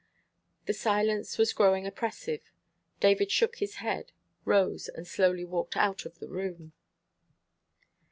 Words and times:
The 0.65 0.73
silence 0.73 1.37
was 1.37 1.53
growing 1.53 1.85
oppressive. 1.85 2.51
David 2.99 3.29
shook 3.29 3.57
his 3.57 3.75
head, 3.75 4.11
rose, 4.45 4.89
and 4.89 5.05
slowly 5.07 5.45
walked 5.45 5.77
out 5.77 6.07
of 6.07 6.17
the 6.17 6.27
room. 6.27 6.73